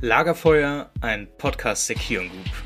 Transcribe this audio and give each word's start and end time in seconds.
Lagerfeuer, 0.00 0.90
ein 1.00 1.28
Podcast 1.38 1.88
der 1.88 1.96
Kion 1.96 2.28
Group. 2.28 2.61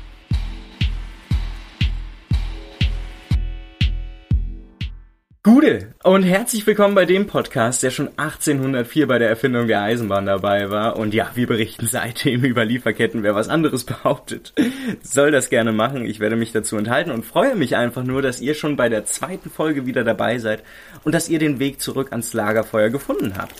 Gute 5.47 5.93
und 6.03 6.23
herzlich 6.23 6.67
willkommen 6.67 6.93
bei 6.93 7.05
dem 7.05 7.25
Podcast, 7.25 7.81
der 7.81 7.89
schon 7.89 8.09
1804 8.17 9.07
bei 9.07 9.17
der 9.17 9.29
Erfindung 9.29 9.67
der 9.67 9.81
Eisenbahn 9.81 10.25
dabei 10.25 10.69
war. 10.71 10.97
Und 10.97 11.13
ja, 11.13 11.31
wir 11.35 11.47
berichten 11.47 11.87
seitdem 11.87 12.43
über 12.43 12.65
Lieferketten. 12.65 13.23
Wer 13.23 13.33
was 13.33 13.47
anderes 13.47 13.83
behauptet, 13.85 14.53
soll 15.01 15.31
das 15.31 15.49
gerne 15.49 15.71
machen. 15.71 16.03
Ich 16.03 16.19
werde 16.19 16.35
mich 16.35 16.51
dazu 16.51 16.75
enthalten 16.75 17.11
und 17.11 17.23
freue 17.23 17.55
mich 17.55 17.77
einfach 17.77 18.03
nur, 18.03 18.21
dass 18.21 18.41
ihr 18.41 18.55
schon 18.55 18.75
bei 18.75 18.89
der 18.89 19.05
zweiten 19.05 19.49
Folge 19.49 19.85
wieder 19.85 20.03
dabei 20.03 20.37
seid 20.37 20.63
und 21.05 21.15
dass 21.15 21.29
ihr 21.29 21.39
den 21.39 21.59
Weg 21.59 21.79
zurück 21.79 22.09
ans 22.11 22.33
Lagerfeuer 22.33 22.89
gefunden 22.89 23.35
habt. 23.37 23.55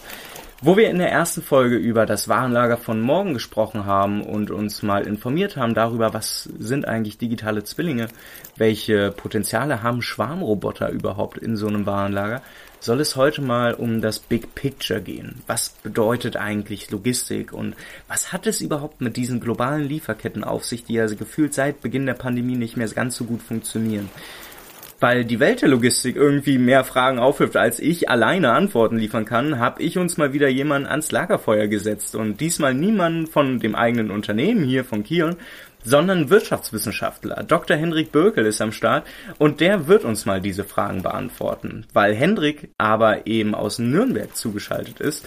Wo 0.60 0.76
wir 0.76 0.90
in 0.90 0.98
der 0.98 1.12
ersten 1.12 1.44
Folge 1.44 1.76
über 1.76 2.08
das 2.08 2.28
Warenlager 2.30 2.78
von 2.78 3.00
morgen 3.00 3.36
gesprochen 3.36 3.86
haben 3.86 4.24
und 4.24 4.50
uns 4.50 4.82
mal 4.82 5.06
informiert 5.06 5.56
haben 5.56 5.76
darüber, 5.76 6.16
was 6.16 6.50
sind 6.58 6.88
eigentlich 6.88 7.20
digitale 7.20 7.64
Zwillinge, 7.64 8.08
welche 8.56 9.12
Potenziale 9.12 9.84
haben 9.84 10.02
Schwarmroboter 10.02 10.90
überhaupt 10.90 11.38
in 11.38 11.58
so 11.58 11.68
einem 11.68 11.86
Warenlager, 11.86 12.42
soll 12.80 13.02
es 13.02 13.16
heute 13.16 13.44
mal 13.44 13.76
um 13.76 14.02
das 14.02 14.18
Big 14.18 14.56
Picture 14.56 15.00
gehen. 15.00 15.44
Was 15.46 15.70
bedeutet 15.70 16.38
eigentlich 16.38 16.90
Logistik 16.90 17.54
und 17.54 17.76
was 18.08 18.34
hat 18.34 18.48
es 18.48 18.60
überhaupt 18.60 19.00
mit 19.00 19.16
diesen 19.16 19.40
globalen 19.40 19.88
Lieferketten 19.88 20.44
auf 20.44 20.66
sich, 20.66 20.84
die 20.84 20.94
ja 20.94 21.06
gefühlt 21.06 21.54
seit 21.54 21.82
Beginn 21.82 22.08
der 22.08 22.16
Pandemie 22.16 22.56
nicht 22.56 22.78
mehr 22.78 22.88
ganz 22.88 23.16
so 23.16 23.26
gut 23.26 23.44
funktionieren? 23.44 24.10
Weil 25.00 25.26
die 25.26 25.40
Welt 25.40 25.62
der 25.62 25.70
Logistik 25.70 26.16
irgendwie 26.16 26.58
mehr 26.58 26.84
Fragen 26.84 27.20
aufwirft, 27.20 27.56
als 27.56 27.80
ich 27.80 28.10
alleine 28.10 28.52
Antworten 28.54 28.98
liefern 28.98 29.26
kann, 29.26 29.60
habe 29.60 29.82
ich 29.84 29.98
uns 29.98 30.18
mal 30.18 30.34
wieder 30.34 30.48
jemanden 30.48 30.88
ans 30.88 31.12
Lagerfeuer 31.12 31.68
gesetzt 31.68 32.16
und 32.16 32.42
diesmal 32.42 32.74
niemanden 32.74 33.28
von 33.28 33.60
dem 33.60 33.76
eigenen 33.76 34.12
Unternehmen 34.12 34.64
hier 34.64 34.84
von 34.84 35.04
Kion, 35.04 35.36
sondern 35.84 36.30
Wirtschaftswissenschaftler. 36.30 37.44
Dr. 37.44 37.78
Hendrik 37.78 38.12
Bökel 38.12 38.46
ist 38.46 38.62
am 38.62 38.72
Start 38.72 39.08
und 39.38 39.62
der 39.62 39.88
wird 39.88 40.04
uns 40.04 40.26
mal 40.26 40.42
diese 40.42 40.64
Fragen 40.64 41.04
beantworten. 41.04 41.86
Weil 41.94 42.14
Hendrik 42.14 42.72
aber 42.78 43.28
eben 43.28 43.56
aus 43.56 43.80
Nürnberg 43.80 44.36
zugeschaltet 44.36 45.00
ist, 45.00 45.26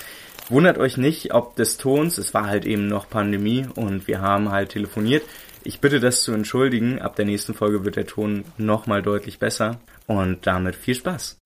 wundert 0.48 0.78
euch 0.78 0.97
nicht 0.97 1.33
ob 1.33 1.56
des 1.56 1.78
Tons, 1.78 2.19
es 2.19 2.34
war 2.34 2.47
halt 2.47 2.66
eben 2.66 2.89
noch 2.89 3.09
Pandemie 3.09 3.66
und 3.75 4.09
wir 4.09 4.20
haben 4.20 4.50
halt 4.50 4.70
telefoniert. 4.70 5.22
Ich 5.62 5.80
bitte 5.80 6.00
das 6.00 6.22
zu 6.22 6.33
entschuldigen. 6.33 7.00
Ab 7.00 7.16
der 7.16 7.27
nächsten 7.27 7.55
Folge 7.55 7.84
wird 7.84 7.97
der 7.97 8.06
Ton 8.06 8.44
nochmal 8.56 9.03
deutlich 9.03 9.39
besser. 9.39 9.78
Und 10.06 10.47
damit 10.47 10.75
viel 10.75 10.94
Spaß. 10.94 11.39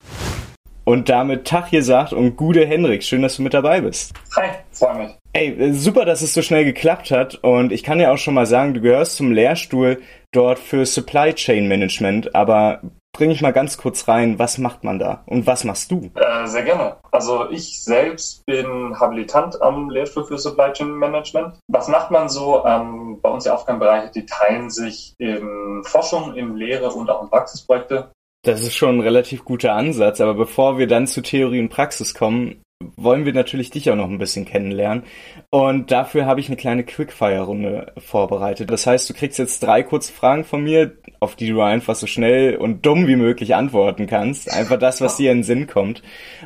Und 0.85 1.09
damit 1.09 1.47
Tag 1.47 1.71
gesagt 1.71 2.13
und 2.13 2.37
gute 2.37 2.67
Hendrik, 2.67 3.03
schön, 3.03 3.23
dass 3.23 3.37
du 3.37 3.43
mit 3.43 3.55
dabei 3.55 3.81
bist. 3.81 4.13
Hi, 4.37 4.51
freue 4.71 4.99
mich. 4.99 5.11
Ey, 5.33 5.73
super, 5.73 6.05
dass 6.05 6.23
es 6.23 6.35
so 6.35 6.43
schnell 6.43 6.65
geklappt 6.65 7.11
hat. 7.11 7.37
Und 7.37 7.73
ich 7.73 7.83
kann 7.83 7.99
ja 7.99 8.13
auch 8.13 8.19
schon 8.19 8.35
mal 8.35 8.47
sagen, 8.47 8.75
du 8.75 8.81
gehörst 8.81 9.17
zum 9.17 9.33
Lehrstuhl 9.33 10.03
dort 10.31 10.59
für 10.59 10.85
Supply 10.87 11.33
Chain 11.35 11.67
Management. 11.67 12.35
Aber 12.35 12.83
bring 13.15 13.31
ich 13.31 13.41
mal 13.41 13.53
ganz 13.53 13.79
kurz 13.79 14.07
rein, 14.09 14.39
was 14.39 14.59
macht 14.59 14.85
man 14.85 14.99
da 14.99 15.23
und 15.25 15.47
was 15.47 15.65
machst 15.65 15.91
du? 15.91 16.11
Äh, 16.15 16.47
sehr 16.47 16.65
gerne. 16.65 16.97
Also 17.11 17.49
ich 17.49 17.83
selbst 17.83 18.45
bin 18.45 18.99
Habilitant 19.01 19.63
am 19.63 19.89
Lehrstuhl 19.89 20.25
für 20.25 20.37
Supply 20.37 20.73
Chain 20.73 20.91
Management. 20.91 21.55
Was 21.69 21.89
macht 21.89 22.11
man 22.11 22.29
so? 22.29 22.63
Ähm, 22.67 23.21
bei 23.23 23.31
uns 23.31 23.45
die 23.45 23.51
Aufgabenbereiche, 23.51 24.11
die 24.11 24.27
teilen 24.27 24.69
sich 24.69 25.15
in 25.19 25.83
Forschung, 25.85 26.35
in 26.35 26.57
Lehre 26.57 26.91
und 26.91 27.09
auch 27.09 27.23
in 27.23 27.31
Praxisprojekte. 27.31 28.11
Das 28.43 28.61
ist 28.61 28.75
schon 28.75 28.99
ein 28.99 29.01
relativ 29.01 29.45
guter 29.45 29.73
Ansatz, 29.73 30.21
aber 30.21 30.35
bevor 30.35 30.77
wir 30.77 30.87
dann 30.87 31.07
zu 31.07 31.23
Theorie 31.23 31.61
und 31.61 31.71
Praxis 31.71 32.13
kommen, 32.13 32.61
wollen 32.97 33.25
wir 33.25 33.33
natürlich 33.33 33.71
dich 33.71 33.91
auch 33.91 33.97
noch 33.97 34.09
ein 34.09 34.19
bisschen 34.19 34.45
kennenlernen. 34.45 35.05
Und 35.51 35.91
dafür 35.91 36.27
habe 36.27 36.41
ich 36.41 36.49
eine 36.49 36.57
kleine 36.57 36.85
Quickfire-Runde 36.85 37.93
vorbereitet. 37.99 38.71
Das 38.71 38.87
heißt, 38.87 39.09
du 39.09 39.15
kriegst 39.15 39.39
jetzt 39.39 39.63
drei 39.63 39.83
kurze 39.83 40.13
Fragen 40.13 40.45
von 40.45 40.63
mir, 40.63 40.97
auf 41.21 41.37
die 41.37 41.49
du 41.49 41.61
einfach 41.61 41.95
so 41.95 42.07
schnell 42.07 42.57
und 42.57 42.85
dumm 42.85 43.07
wie 43.07 43.17
möglich 43.17 43.55
antworten 43.55 44.07
kannst. 44.07 44.53
Einfach 44.53 44.79
das, 44.79 45.01
was 45.01 45.17
dir 45.17 45.33
in 45.33 45.39
den 45.39 45.45
Sinn 45.45 45.67
kommt. 45.67 46.03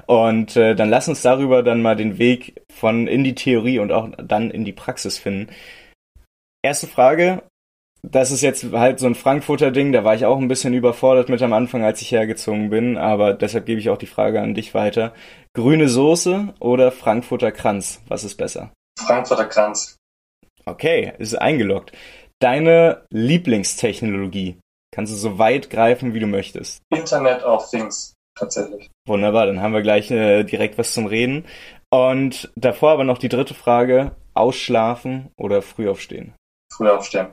Und 0.06 0.56
äh, 0.56 0.74
dann 0.74 0.90
lass 0.90 1.08
uns 1.08 1.22
darüber 1.22 1.62
dann 1.62 1.82
mal 1.82 1.96
den 1.96 2.18
Weg 2.18 2.62
von 2.72 3.06
in 3.06 3.24
die 3.24 3.34
Theorie 3.34 3.78
und 3.78 3.92
auch 3.92 4.08
dann 4.16 4.50
in 4.50 4.64
die 4.64 4.72
Praxis 4.72 5.18
finden. 5.18 5.52
Erste 6.62 6.86
Frage, 6.86 7.42
das 8.02 8.30
ist 8.30 8.42
jetzt 8.42 8.72
halt 8.72 8.98
so 8.98 9.06
ein 9.06 9.14
Frankfurter 9.14 9.70
Ding, 9.70 9.92
da 9.92 10.04
war 10.04 10.14
ich 10.14 10.24
auch 10.24 10.38
ein 10.38 10.48
bisschen 10.48 10.74
überfordert 10.74 11.28
mit 11.28 11.42
am 11.42 11.52
Anfang, 11.52 11.84
als 11.84 12.00
ich 12.00 12.12
hergezogen 12.12 12.70
bin, 12.70 12.96
aber 12.96 13.34
deshalb 13.34 13.66
gebe 13.66 13.80
ich 13.80 13.90
auch 13.90 13.98
die 13.98 14.06
Frage 14.06 14.40
an 14.40 14.54
dich 14.54 14.74
weiter. 14.74 15.12
Grüne 15.54 15.88
Soße 15.88 16.54
oder 16.60 16.92
Frankfurter 16.92 17.52
Kranz? 17.52 18.02
Was 18.08 18.24
ist 18.24 18.36
besser? 18.36 18.72
Frankfurter 18.98 19.46
Kranz. 19.46 19.96
Okay, 20.64 21.12
ist 21.18 21.34
eingeloggt. 21.34 21.92
Deine 22.40 23.06
Lieblingstechnologie? 23.10 24.58
Kannst 24.94 25.12
du 25.12 25.16
so 25.16 25.38
weit 25.38 25.70
greifen, 25.70 26.14
wie 26.14 26.20
du 26.20 26.26
möchtest? 26.26 26.80
Internet 26.90 27.44
of 27.44 27.68
Things, 27.70 28.14
tatsächlich. 28.38 28.88
Wunderbar, 29.06 29.46
dann 29.46 29.60
haben 29.60 29.74
wir 29.74 29.82
gleich 29.82 30.10
äh, 30.10 30.44
direkt 30.44 30.78
was 30.78 30.92
zum 30.92 31.06
Reden. 31.06 31.46
Und 31.90 32.50
davor 32.54 32.92
aber 32.92 33.04
noch 33.04 33.18
die 33.18 33.28
dritte 33.28 33.54
Frage. 33.54 34.12
Ausschlafen 34.34 35.30
oder 35.36 35.62
früh 35.62 35.88
aufstehen? 35.88 36.34
Früh 36.72 36.88
aufstehen 36.88 37.28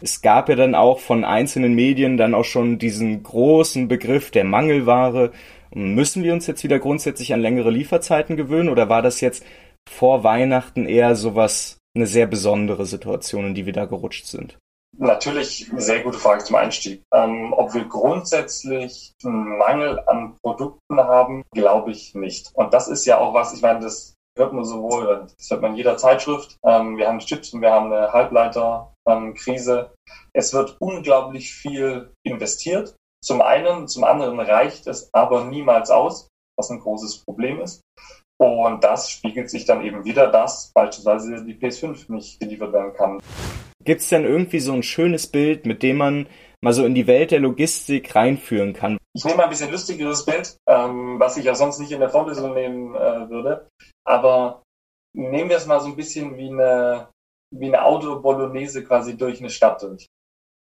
es 0.00 0.22
gab 0.22 0.48
ja 0.48 0.56
dann 0.56 0.74
auch 0.74 0.98
von 0.98 1.24
einzelnen 1.24 1.74
Medien 1.74 2.16
dann 2.16 2.34
auch 2.34 2.44
schon 2.44 2.78
diesen 2.78 3.22
großen 3.22 3.88
Begriff 3.88 4.30
der 4.30 4.44
Mangelware. 4.44 5.32
Müssen 5.74 6.22
wir 6.22 6.32
uns 6.32 6.46
jetzt 6.46 6.64
wieder 6.64 6.78
grundsätzlich 6.78 7.34
an 7.34 7.40
längere 7.40 7.70
Lieferzeiten 7.70 8.36
gewöhnen 8.36 8.68
oder 8.68 8.88
war 8.88 9.02
das 9.02 9.20
jetzt 9.20 9.44
vor 9.88 10.24
Weihnachten 10.24 10.86
eher 10.86 11.16
sowas, 11.16 11.78
eine 11.94 12.06
sehr 12.06 12.26
besondere 12.26 12.86
Situation, 12.86 13.46
in 13.46 13.54
die 13.54 13.66
wir 13.66 13.72
da 13.72 13.86
gerutscht 13.86 14.26
sind? 14.26 14.58
Natürlich 14.98 15.68
eine 15.70 15.80
sehr 15.80 16.02
gute 16.02 16.18
Frage 16.18 16.44
zum 16.44 16.56
Einstieg. 16.56 17.02
Ähm, 17.12 17.52
ob 17.52 17.74
wir 17.74 17.84
grundsätzlich 17.84 19.12
einen 19.24 19.58
Mangel 19.58 20.00
an 20.06 20.36
Produkten 20.42 20.98
haben, 20.98 21.42
glaube 21.52 21.90
ich 21.90 22.14
nicht. 22.14 22.50
Und 22.54 22.72
das 22.72 22.88
ist 22.88 23.04
ja 23.04 23.18
auch 23.18 23.34
was, 23.34 23.52
ich 23.52 23.60
meine, 23.60 23.80
das 23.80 24.14
hört 24.38 24.52
man 24.52 24.64
sowohl, 24.64 25.26
das 25.36 25.50
hört 25.50 25.62
man 25.62 25.72
in 25.72 25.78
jeder 25.78 25.96
Zeitschrift. 25.96 26.56
Ähm, 26.64 26.96
wir 26.96 27.08
haben 27.08 27.18
Chips 27.18 27.52
und 27.52 27.60
wir 27.60 27.72
haben 27.72 27.92
eine 27.92 28.12
Halbleiterkrise. 29.06 29.94
Es 30.32 30.52
wird 30.52 30.76
unglaublich 30.80 31.52
viel 31.52 32.12
investiert. 32.24 32.94
Zum 33.24 33.40
einen, 33.40 33.88
zum 33.88 34.04
anderen 34.04 34.38
reicht 34.38 34.86
es 34.86 35.08
aber 35.12 35.44
niemals 35.44 35.90
aus, 35.90 36.28
was 36.58 36.70
ein 36.70 36.80
großes 36.80 37.24
Problem 37.24 37.60
ist. 37.60 37.80
Und 38.38 38.84
das 38.84 39.10
spiegelt 39.10 39.50
sich 39.50 39.64
dann 39.64 39.82
eben 39.82 40.04
wieder, 40.04 40.30
dass 40.30 40.70
beispielsweise 40.74 41.44
die 41.44 41.54
PS5 41.54 42.12
nicht 42.12 42.38
geliefert 42.38 42.72
werden 42.72 42.92
kann. 42.92 43.18
Gibt 43.82 44.02
es 44.02 44.08
denn 44.08 44.24
irgendwie 44.24 44.60
so 44.60 44.72
ein 44.72 44.82
schönes 44.82 45.26
Bild, 45.26 45.64
mit 45.64 45.82
dem 45.82 45.96
man 45.96 46.28
mal 46.62 46.72
so 46.72 46.84
in 46.84 46.94
die 46.94 47.06
Welt 47.06 47.30
der 47.30 47.40
Logistik 47.40 48.14
reinführen 48.14 48.74
kann? 48.74 48.98
Ich 49.14 49.24
nehme 49.24 49.38
mal 49.38 49.44
ein 49.44 49.50
bisschen 49.50 49.70
lustigeres 49.70 50.26
Bild, 50.26 50.56
ähm, 50.68 51.18
was 51.18 51.38
ich 51.38 51.44
ja 51.44 51.54
sonst 51.54 51.78
nicht 51.78 51.92
in 51.92 52.00
der 52.00 52.10
Vorlesung 52.10 52.52
nehmen 52.52 52.94
äh, 52.94 53.30
würde. 53.30 53.68
Aber 54.04 54.62
nehmen 55.16 55.48
wir 55.48 55.56
es 55.56 55.66
mal 55.66 55.80
so 55.80 55.86
ein 55.86 55.96
bisschen 55.96 56.36
wie 56.36 56.50
eine, 56.50 57.08
wie 57.54 57.66
eine 57.66 57.84
Auto-Bolognese 57.84 58.84
quasi 58.84 59.16
durch 59.16 59.40
eine 59.40 59.50
Stadt 59.50 59.82
durch. 59.82 60.06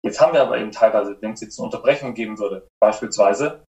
Jetzt 0.04 0.22
haben 0.22 0.34
wir 0.34 0.42
aber 0.42 0.58
eben 0.58 0.72
teilweise, 0.72 1.18
wenn 1.22 1.32
es 1.32 1.42
jetzt 1.42 1.60
eine 1.60 1.66
Unterbrechung 1.66 2.14
geben 2.14 2.38
würde, 2.38 2.68
beispielsweise, 2.80 3.64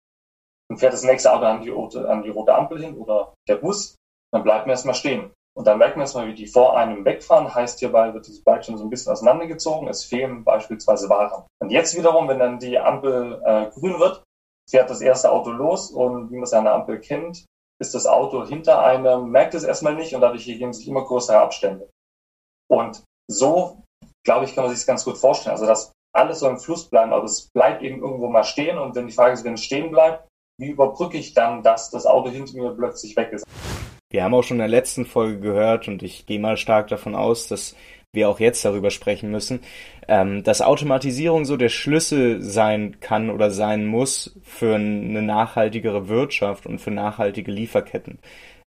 dann 0.69 0.77
fährt 0.77 0.93
das 0.93 1.03
nächste 1.03 1.31
Auto 1.31 1.45
an 1.45 1.61
die, 1.61 1.71
an 1.71 2.23
die 2.23 2.29
rote 2.29 2.53
Ampel 2.53 2.81
hin 2.81 2.97
oder 2.97 3.33
der 3.47 3.55
Bus, 3.55 3.95
dann 4.33 4.43
bleibt 4.43 4.65
man 4.65 4.71
erstmal 4.71 4.95
stehen. 4.95 5.31
Und 5.57 5.65
dann 5.67 5.77
merkt 5.77 5.95
man 5.95 6.01
erstmal, 6.01 6.27
wie 6.27 6.33
die 6.33 6.47
vor 6.47 6.77
einem 6.77 7.05
wegfahren, 7.05 7.53
heißt 7.53 7.79
hierbei 7.79 8.13
wird 8.13 8.27
dieses 8.27 8.43
Bike 8.43 8.65
schon 8.65 8.77
so 8.77 8.83
ein 8.83 8.89
bisschen 8.89 9.13
auseinandergezogen, 9.13 9.87
es 9.87 10.03
fehlen 10.03 10.43
beispielsweise 10.43 11.07
Waren. 11.07 11.45
Und 11.61 11.69
jetzt 11.69 11.95
wiederum, 11.95 12.27
wenn 12.27 12.39
dann 12.39 12.59
die 12.59 12.77
Ampel 12.77 13.41
äh, 13.45 13.69
grün 13.69 13.97
wird, 13.99 14.23
fährt 14.69 14.89
das 14.89 14.99
erste 14.99 15.31
Auto 15.31 15.51
los 15.51 15.91
und 15.91 16.31
wie 16.31 16.35
man 16.35 16.43
es 16.43 16.53
an 16.53 16.65
der 16.65 16.73
Ampel 16.73 16.99
kennt, 16.99 17.45
ist 17.79 17.95
das 17.95 18.05
Auto 18.05 18.45
hinter 18.45 18.83
einem, 18.83 19.29
merkt 19.29 19.53
es 19.53 19.63
erstmal 19.63 19.95
nicht 19.95 20.13
und 20.15 20.21
dadurch 20.21 20.47
ergeben 20.47 20.73
sich 20.73 20.87
immer 20.87 21.05
größere 21.05 21.39
Abstände. 21.39 21.89
Und 22.69 23.03
so, 23.29 23.83
glaube 24.25 24.45
ich, 24.45 24.55
kann 24.55 24.63
man 24.63 24.71
sich 24.71 24.79
das 24.79 24.87
ganz 24.87 25.05
gut 25.05 25.17
vorstellen. 25.17 25.53
Also, 25.53 25.65
dass 25.65 25.91
alles 26.15 26.39
so 26.39 26.49
im 26.49 26.57
Fluss 26.57 26.89
bleibt, 26.89 27.11
aber 27.11 27.25
es 27.25 27.49
bleibt 27.53 27.83
eben 27.83 27.99
irgendwo 27.99 28.29
mal 28.29 28.43
stehen 28.43 28.77
und 28.77 28.95
wenn 28.95 29.07
die 29.07 29.13
Frage 29.13 29.33
ist, 29.33 29.43
wenn 29.43 29.55
es 29.55 29.63
stehen 29.63 29.91
bleibt, 29.91 30.27
wie 30.57 30.69
überbrücke 30.69 31.17
ich 31.17 31.33
dann, 31.33 31.61
dass 31.61 31.91
das 31.91 32.05
Auto 32.05 32.29
hinter 32.29 32.57
mir 32.57 32.71
plötzlich 32.71 33.15
weg 33.17 33.33
ist? 33.33 33.45
Wir 34.09 34.23
haben 34.23 34.33
auch 34.33 34.43
schon 34.43 34.55
in 34.55 34.59
der 34.59 34.67
letzten 34.69 35.05
Folge 35.05 35.41
gehört 35.41 35.89
und 35.89 36.01
ich 36.01 36.25
gehe 36.25 36.39
mal 36.39 36.55
stark 36.55 36.87
davon 36.87 37.15
aus, 37.15 37.49
dass 37.49 37.75
wir 38.13 38.29
auch 38.29 38.39
jetzt 38.39 38.63
darüber 38.63 38.91
sprechen 38.91 39.29
müssen, 39.29 39.59
ähm, 40.07 40.41
dass 40.43 40.61
Automatisierung 40.61 41.43
so 41.43 41.57
der 41.57 41.67
Schlüssel 41.67 42.41
sein 42.41 43.01
kann 43.01 43.29
oder 43.29 43.51
sein 43.51 43.85
muss 43.85 44.39
für 44.41 44.75
eine 44.75 45.21
nachhaltigere 45.21 46.07
Wirtschaft 46.07 46.65
und 46.65 46.79
für 46.79 46.91
nachhaltige 46.91 47.51
Lieferketten. 47.51 48.19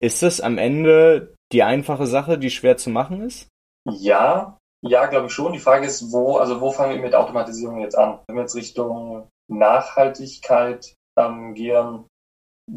Ist 0.01 0.23
das 0.23 0.41
am 0.41 0.57
Ende 0.57 1.35
die 1.51 1.61
einfache 1.61 2.07
Sache, 2.07 2.39
die 2.39 2.49
schwer 2.49 2.77
zu 2.77 2.89
machen 2.89 3.21
ist? 3.21 3.47
Ja, 3.89 4.57
ja, 4.85 5.05
glaube 5.07 5.27
ich 5.27 5.33
schon. 5.33 5.53
Die 5.53 5.59
Frage 5.59 5.85
ist, 5.85 6.11
wo, 6.11 6.37
also 6.37 6.61
wo 6.61 6.71
fangen 6.71 6.95
wir 6.95 7.01
mit 7.01 7.15
Automatisierung 7.15 7.79
jetzt 7.79 7.97
an? 7.97 8.19
Wenn 8.27 8.35
wir 8.35 8.43
jetzt 8.43 8.55
Richtung 8.55 9.27
Nachhaltigkeit 9.49 10.93
ähm, 11.17 11.53
gehen, 11.53 12.05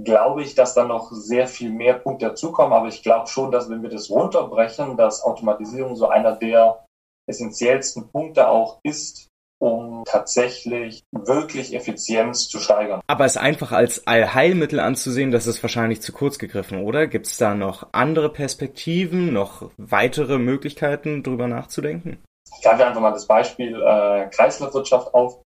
glaube 0.05 0.43
ich, 0.43 0.55
dass 0.55 0.75
da 0.75 0.85
noch 0.85 1.11
sehr 1.11 1.49
viel 1.49 1.71
mehr 1.71 1.95
Punkte 1.95 2.27
dazukommen. 2.27 2.73
Aber 2.73 2.89
ich 2.89 3.03
glaube 3.03 3.27
schon, 3.27 3.51
dass 3.51 3.69
wenn 3.69 3.83
wir 3.83 3.91
das 3.91 4.09
runterbrechen, 4.09 4.97
dass 4.97 5.23
Automatisierung 5.23 5.97
so 5.97 6.09
einer 6.09 6.37
der 6.37 6.85
essentiellsten 7.29 8.11
Punkte 8.11 8.49
auch 8.49 8.79
ist, 8.85 9.29
um 9.61 10.05
tatsächlich 10.07 11.03
wirklich 11.13 11.75
Effizienz 11.75 12.49
zu 12.49 12.59
steigern. 12.59 13.03
Aber 13.07 13.27
es 13.27 13.37
einfach 13.37 13.73
als 13.73 14.07
Allheilmittel 14.07 14.81
anzusehen, 14.81 15.31
das 15.31 15.47
ist 15.47 15.63
wahrscheinlich 15.63 16.01
zu 16.01 16.13
kurz 16.13 16.39
gegriffen, 16.39 16.83
oder? 16.83 17.07
Gibt 17.07 17.27
es 17.27 17.37
da 17.37 17.55
noch 17.55 17.89
andere 17.93 18.33
Perspektiven, 18.33 19.33
noch 19.33 19.71
weitere 19.77 20.39
Möglichkeiten, 20.39 21.23
drüber 21.23 21.47
nachzudenken? 21.47 22.23
Ich 22.57 22.63
greife 22.63 22.87
einfach 22.87 23.01
mal 23.01 23.13
das 23.13 23.27
Beispiel 23.27 23.75
äh, 23.75 24.29
Kreislaufwirtschaft 24.31 25.13
auf, 25.15 25.43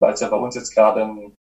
weil 0.00 0.14
es 0.14 0.20
ja 0.20 0.28
bei 0.28 0.36
uns 0.36 0.54
jetzt 0.54 0.74
gerade 0.74 1.02
ein 1.02 1.34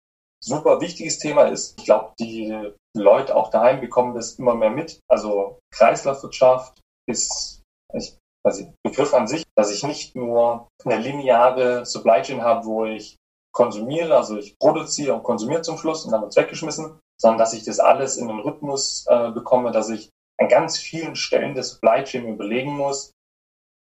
super 0.43 0.81
wichtiges 0.81 1.19
Thema 1.19 1.45
ist. 1.45 1.79
Ich 1.79 1.85
glaube, 1.85 2.13
die 2.19 2.73
Leute 2.97 3.37
auch 3.37 3.51
daheim 3.51 3.81
bekommen 3.81 4.15
das 4.15 4.39
immer 4.39 4.55
mehr 4.55 4.71
mit. 4.71 5.01
Also 5.09 5.59
Kreislaufwirtschaft 5.73 6.81
ist, 7.07 7.63
ich 7.93 8.17
also 8.45 8.73
Begriff 8.83 9.15
an 9.15 9.27
sich, 9.27 9.45
dass 9.57 9.73
ich 9.73 9.83
nicht 9.83 10.15
nur 10.15 10.69
eine 10.85 10.99
lineare 10.99 11.87
Supply 11.87 12.23
Chain 12.23 12.43
habe, 12.43 12.67
wo 12.67 12.85
ich 12.85 13.17
konsumiere, 13.53 14.17
also 14.17 14.37
ich 14.37 14.59
produziere 14.59 15.15
und 15.15 15.23
konsumiere 15.23 15.63
zum 15.63 15.79
Schluss 15.79 16.05
und 16.05 16.13
dann 16.13 16.21
wird 16.21 16.33
es 16.33 16.37
weggeschmissen, 16.37 16.99
sondern 17.21 17.39
dass 17.39 17.55
ich 17.55 17.65
das 17.65 17.81
alles 17.81 18.17
in 18.17 18.29
einen 18.29 18.41
Rhythmus 18.41 19.07
äh, 19.09 19.31
bekomme, 19.31 19.71
dass 19.71 19.89
ich 19.91 20.11
an 20.39 20.49
ganz 20.49 20.79
vielen 20.79 21.15
Stellen 21.17 21.55
der 21.55 21.63
Supply 21.63 22.03
Chain 22.05 22.29
überlegen 22.29 22.73
muss, 22.77 23.13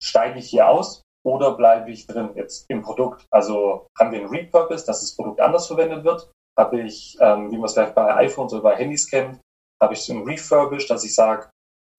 steige 0.02 0.40
ich 0.40 0.50
hier 0.50 0.68
aus 0.68 1.02
oder 1.24 1.52
bleibe 1.52 1.90
ich 1.90 2.06
drin 2.06 2.30
jetzt 2.34 2.68
im 2.68 2.82
Produkt? 2.82 3.26
Also 3.30 3.86
haben 3.98 4.12
wir 4.12 4.20
einen 4.20 4.28
Repurpose, 4.28 4.84
dass 4.84 5.00
das 5.00 5.14
Produkt 5.14 5.40
anders 5.40 5.68
verwendet 5.68 6.04
wird? 6.04 6.30
Habe 6.58 6.80
ich, 6.82 7.16
ähm, 7.20 7.50
wie 7.50 7.56
man 7.56 7.66
es 7.66 7.74
vielleicht 7.74 7.94
bei 7.94 8.14
iPhones 8.16 8.52
oder 8.52 8.62
bei 8.62 8.76
Handys 8.76 9.08
kennt, 9.08 9.40
habe 9.80 9.94
ich 9.94 10.02
so 10.02 10.12
ein 10.12 10.24
Refurbish, 10.24 10.86
dass 10.86 11.04
ich 11.04 11.14
sage, 11.14 11.48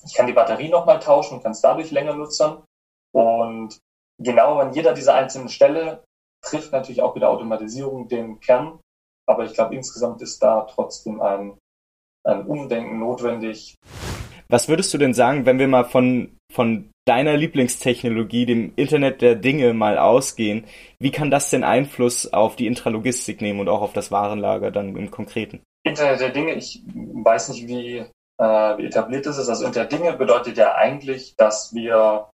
ich 0.05 0.13
kann 0.13 0.27
die 0.27 0.33
Batterie 0.33 0.69
nochmal 0.69 0.99
tauschen 0.99 1.35
und 1.35 1.43
kann 1.43 1.51
es 1.51 1.61
dadurch 1.61 1.91
länger 1.91 2.15
nutzen. 2.15 2.63
Und 3.13 3.79
genau 4.19 4.57
an 4.59 4.73
jeder 4.73 4.93
dieser 4.93 5.15
einzelnen 5.15 5.49
Stelle 5.49 6.03
trifft 6.43 6.71
natürlich 6.71 7.01
auch 7.01 7.15
wieder 7.15 7.29
Automatisierung 7.29 8.07
den 8.07 8.39
Kern. 8.39 8.79
Aber 9.27 9.45
ich 9.45 9.53
glaube, 9.53 9.75
insgesamt 9.75 10.21
ist 10.21 10.41
da 10.41 10.61
trotzdem 10.61 11.21
ein, 11.21 11.57
ein 12.25 12.45
Umdenken 12.45 12.99
notwendig. 12.99 13.75
Was 14.49 14.67
würdest 14.67 14.93
du 14.93 14.97
denn 14.97 15.13
sagen, 15.13 15.45
wenn 15.45 15.59
wir 15.59 15.67
mal 15.67 15.85
von, 15.85 16.35
von 16.51 16.89
deiner 17.07 17.37
Lieblingstechnologie, 17.37 18.45
dem 18.45 18.73
Internet 18.75 19.21
der 19.21 19.35
Dinge, 19.35 19.73
mal 19.73 19.97
ausgehen? 19.97 20.65
Wie 20.99 21.11
kann 21.11 21.31
das 21.31 21.49
denn 21.49 21.63
Einfluss 21.63 22.31
auf 22.33 22.57
die 22.57 22.67
Intralogistik 22.67 23.41
nehmen 23.41 23.61
und 23.61 23.69
auch 23.69 23.81
auf 23.81 23.93
das 23.93 24.11
Warenlager 24.11 24.71
dann 24.71 24.95
im 24.97 25.09
Konkreten? 25.09 25.61
Internet 25.83 26.19
der 26.19 26.29
Dinge, 26.29 26.53
ich 26.55 26.83
weiß 26.85 27.49
nicht, 27.49 27.67
wie 27.67 28.05
wie 28.77 28.85
etabliert 28.85 29.25
ist 29.27 29.37
es? 29.37 29.49
Also 29.49 29.65
Internet 29.65 29.91
Dinge 29.91 30.13
bedeutet 30.13 30.57
ja 30.57 30.75
eigentlich, 30.75 31.35
dass 31.35 31.73
wir 31.73 32.29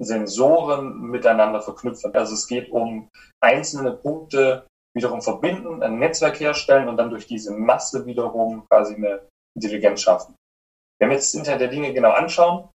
Sensoren 0.00 1.00
miteinander 1.00 1.60
verknüpfen. 1.60 2.14
Also 2.14 2.34
es 2.34 2.46
geht 2.46 2.70
um 2.70 3.08
einzelne 3.40 3.92
Punkte 3.92 4.66
wiederum 4.94 5.22
verbinden, 5.22 5.82
ein 5.82 5.98
Netzwerk 5.98 6.40
herstellen 6.40 6.88
und 6.88 6.96
dann 6.96 7.10
durch 7.10 7.26
diese 7.26 7.52
Masse 7.52 8.06
wiederum 8.06 8.66
quasi 8.68 8.94
eine 8.96 9.28
Intelligenz 9.54 10.02
schaffen. 10.02 10.34
Wenn 10.98 11.10
wir 11.10 11.16
jetzt 11.16 11.32
das 11.32 11.38
Internet 11.38 11.60
der 11.60 11.68
Dinge 11.68 11.92
genau 11.92 12.10
anschauen, 12.10 12.68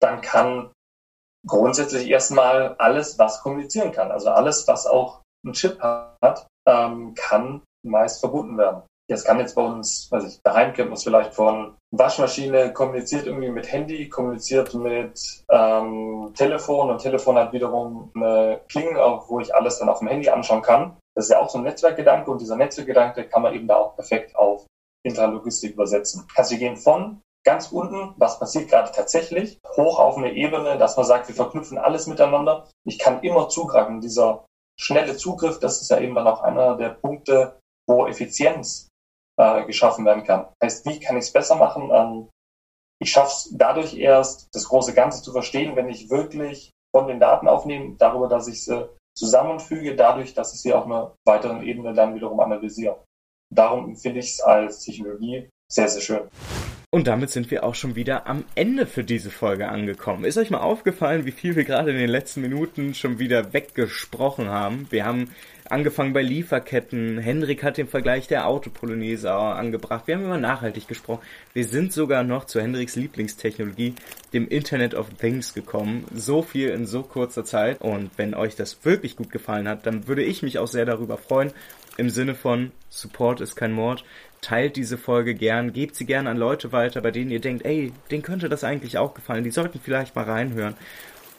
dann 0.00 0.20
kann 0.20 0.72
grundsätzlich 1.46 2.08
erstmal 2.08 2.74
alles, 2.76 3.18
was 3.18 3.42
kommunizieren 3.42 3.92
kann, 3.92 4.10
also 4.10 4.30
alles, 4.30 4.66
was 4.66 4.86
auch 4.86 5.22
einen 5.44 5.54
Chip 5.54 5.80
hat, 5.80 6.46
ähm, 6.66 7.14
kann 7.14 7.62
meist 7.84 8.20
verbunden 8.20 8.56
werden. 8.58 8.82
Das 9.12 9.24
kann 9.24 9.38
jetzt 9.40 9.54
bei 9.54 9.62
uns, 9.62 10.10
weiß 10.10 10.24
ich, 10.24 10.40
daheim 10.42 10.72
kennt 10.72 10.88
man 10.88 10.96
es 10.96 11.04
vielleicht 11.04 11.34
von 11.34 11.76
Waschmaschine, 11.90 12.72
kommuniziert 12.72 13.26
irgendwie 13.26 13.50
mit 13.50 13.70
Handy, 13.70 14.08
kommuniziert 14.08 14.72
mit 14.72 15.44
ähm, 15.50 16.32
Telefon 16.34 16.88
und 16.88 17.02
Telefon 17.02 17.36
hat 17.36 17.52
wiederum 17.52 18.10
eine 18.14 18.62
Klingel, 18.70 18.96
wo 19.28 19.38
ich 19.40 19.54
alles 19.54 19.78
dann 19.78 19.90
auf 19.90 19.98
dem 19.98 20.08
Handy 20.08 20.30
anschauen 20.30 20.62
kann. 20.62 20.96
Das 21.14 21.26
ist 21.26 21.30
ja 21.30 21.40
auch 21.40 21.50
so 21.50 21.58
ein 21.58 21.64
Netzwerkgedanke 21.64 22.30
und 22.30 22.40
dieser 22.40 22.56
Netzwerkgedanke 22.56 23.24
kann 23.28 23.42
man 23.42 23.54
eben 23.54 23.68
da 23.68 23.76
auch 23.76 23.96
perfekt 23.96 24.34
auf 24.34 24.64
Intralogistik 25.04 25.74
übersetzen. 25.74 26.26
Also 26.34 26.52
wir 26.52 26.58
gehen 26.58 26.78
von 26.78 27.20
ganz 27.44 27.70
unten, 27.70 28.14
was 28.16 28.38
passiert 28.38 28.70
gerade 28.70 28.92
tatsächlich, 28.92 29.58
hoch 29.76 29.98
auf 29.98 30.16
eine 30.16 30.32
Ebene, 30.32 30.78
dass 30.78 30.96
man 30.96 31.04
sagt, 31.04 31.28
wir 31.28 31.34
verknüpfen 31.34 31.76
alles 31.76 32.06
miteinander. 32.06 32.66
Ich 32.86 32.98
kann 32.98 33.20
immer 33.20 33.50
zugreifen. 33.50 34.00
Dieser 34.00 34.46
schnelle 34.80 35.18
Zugriff, 35.18 35.58
das 35.58 35.82
ist 35.82 35.90
ja 35.90 35.98
eben 35.98 36.14
dann 36.14 36.26
auch 36.26 36.40
einer 36.40 36.78
der 36.78 36.90
Punkte, 36.90 37.58
wo 37.86 38.06
Effizienz 38.06 38.88
äh, 39.42 39.64
geschaffen 39.66 40.04
werden 40.04 40.24
kann. 40.24 40.46
Heißt, 40.62 40.86
wie 40.86 41.00
kann 41.00 41.16
ich 41.16 41.24
es 41.24 41.32
besser 41.32 41.56
machen? 41.56 41.90
Ähm, 41.92 42.28
ich 43.00 43.16
es 43.16 43.50
dadurch 43.52 43.96
erst, 43.96 44.48
das 44.54 44.68
große 44.68 44.94
Ganze 44.94 45.22
zu 45.22 45.32
verstehen, 45.32 45.74
wenn 45.74 45.88
ich 45.88 46.08
wirklich 46.08 46.70
von 46.94 47.08
den 47.08 47.18
Daten 47.18 47.48
aufnehme, 47.48 47.96
darüber, 47.98 48.28
dass 48.28 48.46
ich 48.48 48.64
sie 48.64 48.88
zusammenfüge, 49.16 49.96
dadurch, 49.96 50.34
dass 50.34 50.54
ich 50.54 50.60
sie 50.60 50.72
auf 50.72 50.86
einer 50.86 51.14
weiteren 51.26 51.62
Ebene 51.62 51.94
dann 51.94 52.14
wiederum 52.14 52.40
analysiere. 52.40 53.02
Darum 53.52 53.96
finde 53.96 54.20
ich 54.20 54.34
es 54.34 54.40
als 54.40 54.84
Technologie 54.84 55.48
sehr, 55.70 55.88
sehr 55.88 56.00
schön. 56.00 56.28
Und 56.94 57.06
damit 57.06 57.30
sind 57.30 57.50
wir 57.50 57.64
auch 57.64 57.74
schon 57.74 57.96
wieder 57.96 58.26
am 58.26 58.44
Ende 58.54 58.86
für 58.86 59.02
diese 59.02 59.30
Folge 59.30 59.68
angekommen. 59.68 60.26
Ist 60.26 60.36
euch 60.36 60.50
mal 60.50 60.60
aufgefallen, 60.60 61.24
wie 61.24 61.32
viel 61.32 61.56
wir 61.56 61.64
gerade 61.64 61.90
in 61.90 61.96
den 61.96 62.10
letzten 62.10 62.42
Minuten 62.42 62.92
schon 62.94 63.18
wieder 63.18 63.54
weggesprochen 63.54 64.50
haben? 64.50 64.86
Wir 64.90 65.06
haben 65.06 65.30
angefangen 65.72 66.12
bei 66.12 66.22
Lieferketten. 66.22 67.18
Hendrik 67.18 67.62
hat 67.64 67.78
den 67.78 67.88
Vergleich 67.88 68.28
der 68.28 68.46
Autopolonaise 68.46 69.32
angebracht. 69.32 70.06
Wir 70.06 70.16
haben 70.16 70.24
über 70.24 70.36
nachhaltig 70.36 70.86
gesprochen. 70.86 71.22
Wir 71.54 71.64
sind 71.64 71.92
sogar 71.92 72.24
noch 72.24 72.44
zu 72.44 72.60
Hendriks 72.60 72.94
Lieblingstechnologie, 72.94 73.94
dem 74.34 74.46
Internet 74.46 74.94
of 74.94 75.08
Things 75.18 75.54
gekommen. 75.54 76.04
So 76.14 76.42
viel 76.42 76.68
in 76.68 76.84
so 76.84 77.02
kurzer 77.02 77.44
Zeit. 77.44 77.80
Und 77.80 78.10
wenn 78.18 78.34
euch 78.34 78.54
das 78.54 78.84
wirklich 78.84 79.16
gut 79.16 79.30
gefallen 79.30 79.66
hat, 79.66 79.86
dann 79.86 80.06
würde 80.06 80.22
ich 80.22 80.42
mich 80.42 80.58
auch 80.58 80.68
sehr 80.68 80.84
darüber 80.84 81.16
freuen. 81.16 81.52
Im 81.96 82.10
Sinne 82.10 82.34
von 82.34 82.70
Support 82.90 83.40
ist 83.40 83.56
kein 83.56 83.72
Mord. 83.72 84.04
Teilt 84.42 84.76
diese 84.76 84.98
Folge 84.98 85.34
gern, 85.34 85.72
gebt 85.72 85.94
sie 85.94 86.04
gern 86.04 86.26
an 86.26 86.36
Leute 86.36 86.72
weiter, 86.72 87.00
bei 87.00 87.12
denen 87.12 87.30
ihr 87.30 87.40
denkt, 87.40 87.64
ey, 87.64 87.92
denen 88.10 88.22
könnte 88.22 88.48
das 88.48 88.64
eigentlich 88.64 88.98
auch 88.98 89.14
gefallen. 89.14 89.44
Die 89.44 89.50
sollten 89.50 89.80
vielleicht 89.82 90.16
mal 90.16 90.24
reinhören. 90.24 90.74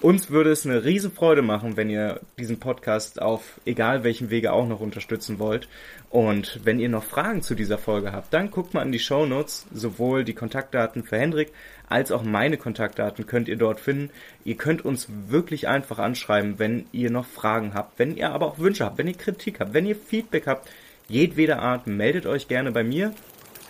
Uns 0.03 0.29
würde 0.29 0.51
es 0.51 0.65
eine 0.65 0.83
Riesenfreude 0.83 1.41
machen, 1.41 1.77
wenn 1.77 1.89
ihr 1.89 2.19
diesen 2.38 2.59
Podcast 2.59 3.21
auf 3.21 3.61
egal 3.63 4.03
welchem 4.03 4.29
Wege 4.29 4.51
auch 4.51 4.67
noch 4.67 4.81
unterstützen 4.81 5.39
wollt. 5.39 5.69
Und 6.09 6.59
wenn 6.65 6.81
ihr 6.81 6.89
noch 6.89 7.05
Fragen 7.05 7.41
zu 7.41 7.55
dieser 7.55 7.77
Folge 7.77 8.11
habt, 8.11 8.33
dann 8.33 8.51
guckt 8.51 8.73
mal 8.73 8.81
in 8.81 8.91
die 8.91 9.00
Show 9.00 9.25
Notes. 9.25 9.65
Sowohl 9.73 10.25
die 10.25 10.33
Kontaktdaten 10.33 11.06
für 11.06 11.18
Hendrik 11.18 11.54
als 11.87 12.11
auch 12.11 12.21
meine 12.21 12.57
Kontaktdaten 12.57 13.25
könnt 13.25 13.47
ihr 13.47 13.56
dort 13.56 13.80
finden. 13.80 14.09
Ihr 14.44 14.57
könnt 14.57 14.83
uns 14.83 15.07
wirklich 15.30 15.69
einfach 15.69 15.99
anschreiben, 15.99 16.59
wenn 16.59 16.85
ihr 16.92 17.09
noch 17.09 17.25
Fragen 17.25 17.73
habt, 17.73 17.97
wenn 17.97 18.18
ihr 18.18 18.31
aber 18.31 18.47
auch 18.47 18.59
Wünsche 18.59 18.83
habt, 18.83 18.97
wenn 18.97 19.07
ihr 19.07 19.13
Kritik 19.13 19.61
habt, 19.61 19.73
wenn 19.73 19.85
ihr 19.85 19.95
Feedback 19.95 20.47
habt. 20.47 20.69
Jedweder 21.07 21.61
Art, 21.61 21.87
meldet 21.87 22.25
euch 22.25 22.49
gerne 22.49 22.73
bei 22.73 22.83
mir 22.83 23.13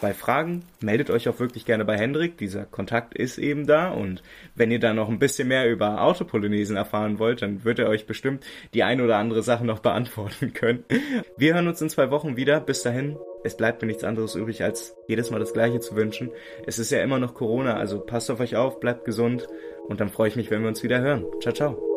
bei 0.03 0.13
Fragen 0.13 0.65
meldet 0.81 1.09
euch 1.09 1.29
auch 1.29 1.39
wirklich 1.39 1.65
gerne 1.65 1.85
bei 1.85 1.97
Hendrik. 1.97 2.37
Dieser 2.37 2.65
Kontakt 2.65 3.13
ist 3.13 3.37
eben 3.37 3.65
da. 3.65 3.89
Und 3.89 4.21
wenn 4.53 4.69
ihr 4.69 4.81
da 4.81 4.93
noch 4.93 5.07
ein 5.07 5.17
bisschen 5.17 5.47
mehr 5.47 5.71
über 5.71 6.01
Autopolynesen 6.01 6.75
erfahren 6.75 7.19
wollt, 7.19 7.41
dann 7.41 7.63
wird 7.63 7.79
er 7.79 7.87
euch 7.87 8.05
bestimmt 8.05 8.45
die 8.73 8.83
ein 8.83 8.99
oder 8.99 9.15
andere 9.15 9.41
Sache 9.43 9.65
noch 9.65 9.79
beantworten 9.81 10.51
können. 10.51 10.83
Wir 11.37 11.53
hören 11.53 11.69
uns 11.69 11.81
in 11.81 11.87
zwei 11.87 12.11
Wochen 12.11 12.35
wieder. 12.35 12.59
Bis 12.59 12.83
dahin, 12.83 13.15
es 13.45 13.55
bleibt 13.55 13.81
mir 13.81 13.87
nichts 13.87 14.03
anderes 14.03 14.35
übrig, 14.35 14.61
als 14.61 14.93
jedes 15.07 15.31
Mal 15.31 15.39
das 15.39 15.53
Gleiche 15.53 15.79
zu 15.79 15.95
wünschen. 15.95 16.31
Es 16.67 16.79
ist 16.79 16.91
ja 16.91 17.01
immer 17.01 17.19
noch 17.19 17.33
Corona, 17.33 17.77
also 17.77 18.01
passt 18.01 18.29
auf 18.29 18.41
euch 18.41 18.57
auf, 18.57 18.81
bleibt 18.81 19.05
gesund. 19.05 19.47
Und 19.87 20.01
dann 20.01 20.09
freue 20.09 20.27
ich 20.27 20.35
mich, 20.35 20.51
wenn 20.51 20.63
wir 20.63 20.67
uns 20.67 20.83
wieder 20.83 20.99
hören. 20.99 21.23
Ciao, 21.39 21.53
ciao. 21.53 21.92